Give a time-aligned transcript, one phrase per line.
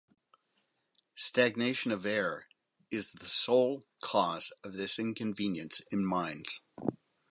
[1.13, 2.47] Stagnation of air
[2.89, 6.61] is the sole cause of this inconvenience in mines.